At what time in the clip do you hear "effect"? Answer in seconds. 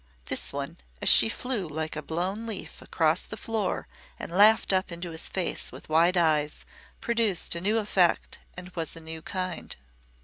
7.77-8.39